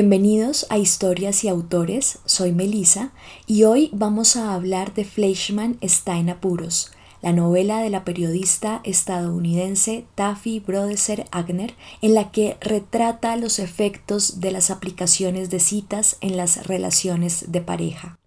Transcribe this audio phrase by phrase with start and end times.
[0.00, 3.10] Bienvenidos a Historias y Autores, soy Melissa
[3.48, 8.80] y hoy vamos a hablar de Fleischmann está en apuros, la novela de la periodista
[8.84, 16.16] estadounidense Taffy Brodesser Agner, en la que retrata los efectos de las aplicaciones de citas
[16.20, 18.20] en las relaciones de pareja.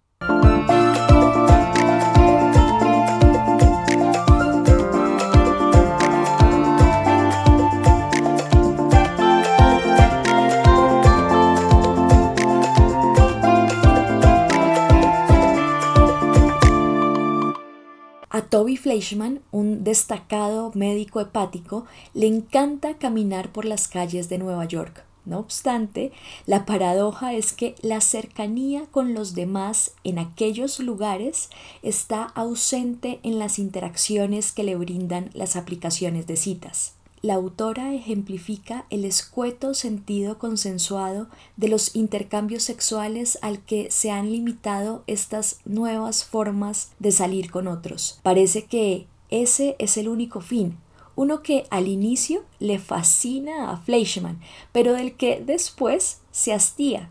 [18.52, 25.06] Toby Fleischman, un destacado médico hepático, le encanta caminar por las calles de Nueva York.
[25.24, 26.12] No obstante,
[26.44, 31.48] la paradoja es que la cercanía con los demás en aquellos lugares
[31.82, 38.84] está ausente en las interacciones que le brindan las aplicaciones de citas la autora ejemplifica
[38.90, 46.24] el escueto sentido consensuado de los intercambios sexuales al que se han limitado estas nuevas
[46.24, 48.18] formas de salir con otros.
[48.24, 50.78] Parece que ese es el único fin,
[51.14, 54.40] uno que al inicio le fascina a Fleischmann,
[54.72, 57.08] pero del que después se hastía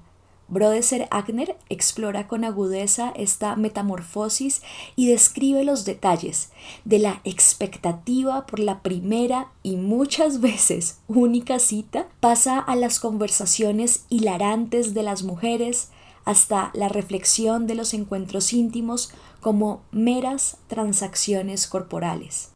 [0.52, 4.62] Brodesser Agner explora con agudeza esta metamorfosis
[4.96, 6.52] y describe los detalles
[6.86, 14.06] de la expectativa por la primera y muchas veces única cita, pasa a las conversaciones
[14.10, 15.90] hilarantes de las mujeres,
[16.26, 22.52] hasta la reflexión de los encuentros íntimos como meras transacciones corporales.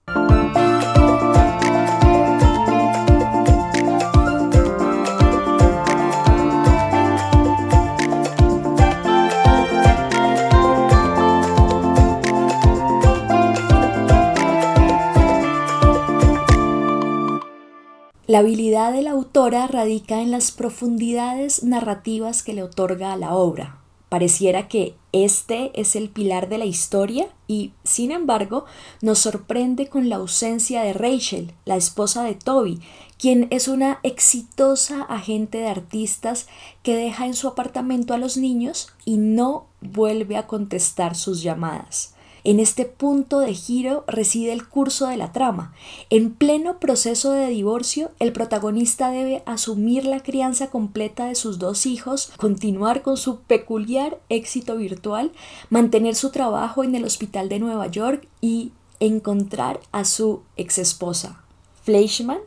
[18.36, 23.34] La habilidad de la autora radica en las profundidades narrativas que le otorga a la
[23.34, 23.80] obra.
[24.10, 28.66] Pareciera que este es el pilar de la historia y, sin embargo,
[29.02, 32.82] nos sorprende con la ausencia de Rachel, la esposa de Toby,
[33.18, 36.48] quien es una exitosa agente de artistas
[36.84, 42.15] que deja en su apartamento a los niños y no vuelve a contestar sus llamadas.
[42.46, 45.74] En este punto de giro reside el curso de la trama.
[46.12, 51.88] En pleno proceso de divorcio, el protagonista debe asumir la crianza completa de sus dos
[51.88, 55.32] hijos, continuar con su peculiar éxito virtual,
[55.72, 61.44] mantener su trabajo en el hospital de Nueva York y encontrar a su exesposa.
[61.82, 62.42] Fleischmann,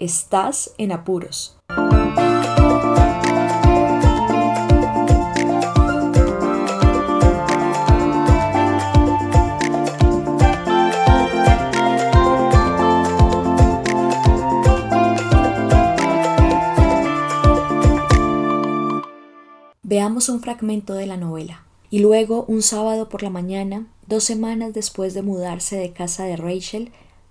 [0.00, 1.56] estás en apuros.
[19.86, 21.62] Veamos un fragmento de la novela.
[21.90, 26.36] Y luego, un sábado por la mañana, dos semanas después de mudarse de casa de
[26.36, 26.90] Rachel,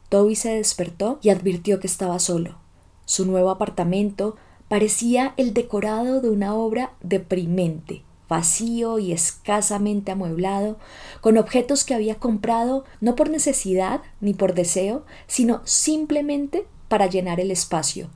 [0.10, 2.60] Toby se despertó y advirtió que estaba solo.
[3.06, 4.36] Su nuevo apartamento
[4.68, 10.78] parecía el decorado de una obra deprimente, vacío y escasamente amueblado,
[11.22, 17.40] con objetos que había comprado no por necesidad ni por deseo, sino simplemente para llenar
[17.40, 18.10] el espacio.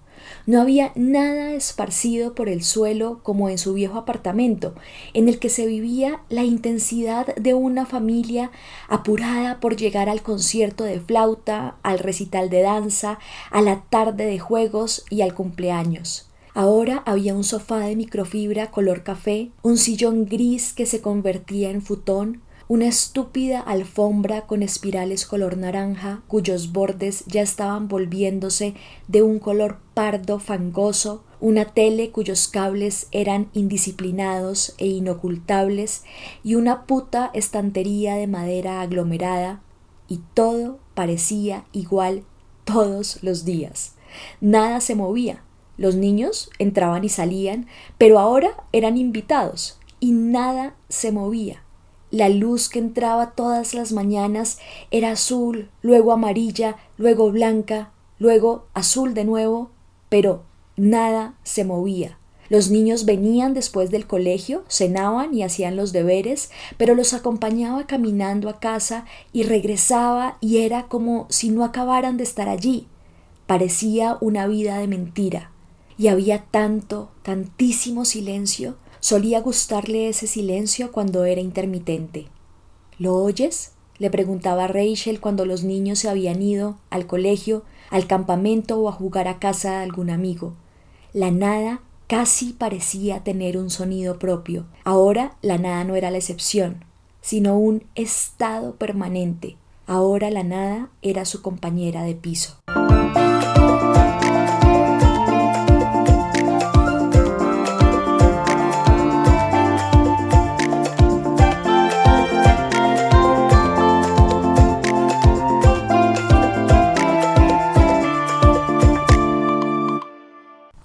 [0.46, 4.74] No había nada esparcido por el suelo como en su viejo apartamento,
[5.14, 8.52] en el que se vivía la intensidad de una familia
[8.88, 13.20] apurada por llegar al concierto de flauta, al recital de danza,
[13.52, 16.28] a la tarde de juegos y al cumpleaños.
[16.54, 21.84] Ahora había un sofá de microfibra color café, un sillón gris que se convertía en
[21.84, 28.74] futón, una estúpida alfombra con espirales color naranja cuyos bordes ya estaban volviéndose
[29.08, 36.04] de un color pardo fangoso, una tele cuyos cables eran indisciplinados e inocultables
[36.44, 39.62] y una puta estantería de madera aglomerada
[40.10, 42.24] y todo parecía igual
[42.66, 43.94] todos los días.
[44.42, 45.44] Nada se movía.
[45.78, 47.68] Los niños entraban y salían,
[47.98, 51.64] pero ahora eran invitados y nada se movía.
[52.10, 54.60] La luz que entraba todas las mañanas
[54.92, 59.72] era azul, luego amarilla, luego blanca, luego azul de nuevo,
[60.08, 60.44] pero
[60.78, 62.18] nada se movía.
[62.50, 68.48] Los niños venían después del colegio, cenaban y hacían los deberes, pero los acompañaba caminando
[68.48, 72.88] a casa y regresaba y era como si no acabaran de estar allí.
[73.48, 75.52] Parecía una vida de mentira.
[75.98, 82.28] Y había tanto, tantísimo silencio Solía gustarle ese silencio cuando era intermitente.
[82.98, 83.74] ¿Lo oyes?
[84.00, 88.92] le preguntaba Rachel cuando los niños se habían ido al colegio, al campamento o a
[88.92, 90.54] jugar a casa de algún amigo.
[91.14, 94.66] La nada casi parecía tener un sonido propio.
[94.84, 96.86] Ahora la nada no era la excepción,
[97.22, 99.58] sino un estado permanente.
[99.88, 102.60] Ahora la nada era su compañera de piso.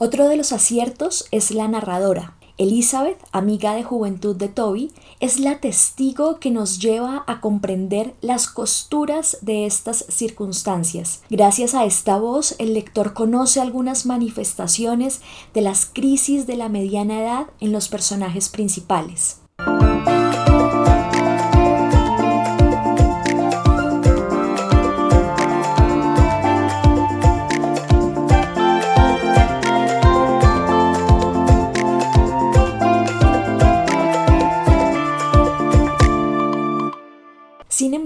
[0.05, 2.37] Otro de los aciertos es la narradora.
[2.59, 4.91] Elizabeth, amiga de juventud de Toby,
[5.21, 11.23] es la testigo que nos lleva a comprender las costuras de estas circunstancias.
[11.31, 15.21] Gracias a esta voz, el lector conoce algunas manifestaciones
[15.55, 19.42] de las crisis de la mediana edad en los personajes principales.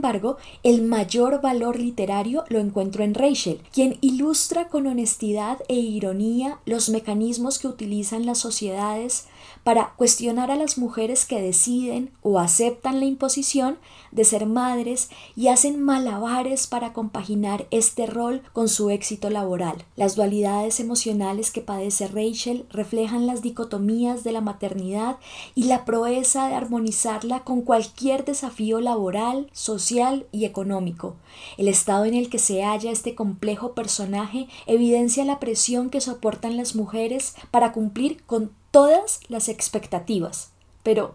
[0.06, 6.60] Embargo, el mayor valor literario lo encuentro en Rachel, quien ilustra con honestidad e ironía
[6.64, 9.26] los mecanismos que utilizan las sociedades
[9.64, 13.78] para cuestionar a las mujeres que deciden o aceptan la imposición
[14.12, 19.84] de ser madres y hacen malabares para compaginar este rol con su éxito laboral.
[19.96, 25.18] Las dualidades emocionales que padece Rachel reflejan las dicotomías de la maternidad
[25.54, 31.16] y la proeza de armonizarla con cualquier desafío laboral, social y económico.
[31.58, 36.56] El estado en el que se halla este complejo personaje evidencia la presión que soportan
[36.56, 40.52] las mujeres para cumplir con todas las expectativas.
[40.82, 41.14] Pero,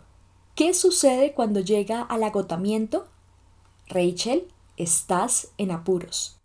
[0.56, 3.06] ¿qué sucede cuando llega al agotamiento?
[3.88, 4.48] Rachel,
[4.78, 6.40] estás en apuros.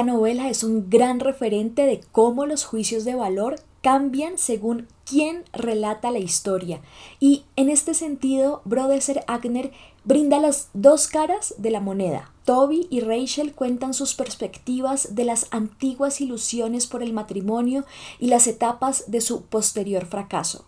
[0.00, 5.44] Esta novela es un gran referente de cómo los juicios de valor cambian según quién
[5.52, 6.80] relata la historia.
[7.18, 9.72] Y en este sentido, Brodeser Agner
[10.04, 12.32] brinda las dos caras de la moneda.
[12.46, 17.84] Toby y Rachel cuentan sus perspectivas de las antiguas ilusiones por el matrimonio
[18.18, 20.64] y las etapas de su posterior fracaso.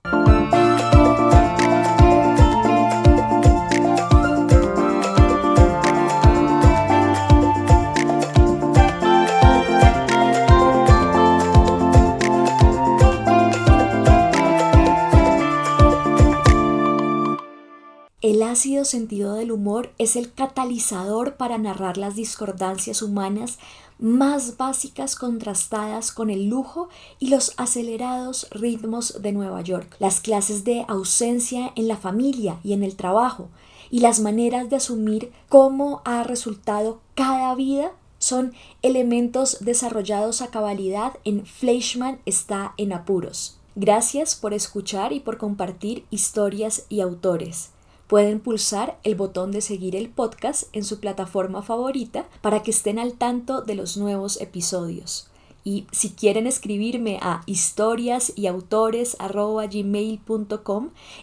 [18.62, 23.59] Ácido sentido del humor es el catalizador para narrar las discordancias humanas
[23.99, 26.88] más básicas contrastadas con el lujo
[27.19, 32.73] y los acelerados ritmos de Nueva York, las clases de ausencia en la familia y
[32.73, 33.49] en el trabajo,
[33.91, 41.15] y las maneras de asumir cómo ha resultado cada vida son elementos desarrollados a cabalidad
[41.25, 43.58] en Fleischmann está en apuros.
[43.75, 47.72] Gracias por escuchar y por compartir historias y autores.
[48.12, 52.99] Pueden pulsar el botón de seguir el podcast en su plataforma favorita para que estén
[52.99, 55.31] al tanto de los nuevos episodios.
[55.64, 58.31] Y si quieren escribirme a historias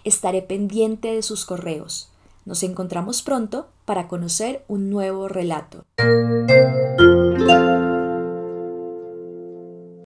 [0.03, 2.09] estaré pendiente de sus correos.
[2.45, 5.85] Nos encontramos pronto para conocer un nuevo relato.